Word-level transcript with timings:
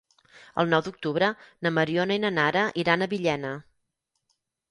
El 0.61 0.69
nou 0.69 0.83
d'octubre 0.87 1.27
na 1.67 1.73
Mariona 1.75 2.17
i 2.19 2.23
na 2.25 2.33
Nara 2.39 2.65
iran 2.85 3.07
a 3.07 3.11
Villena. 3.13 3.55